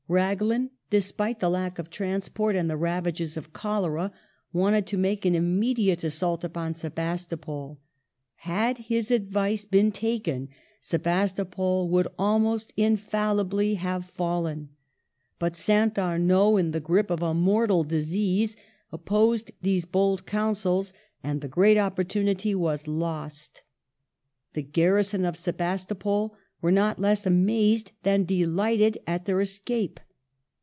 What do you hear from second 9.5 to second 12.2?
been taken, Sebastopol would